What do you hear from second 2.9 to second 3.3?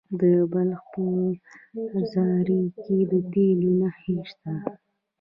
د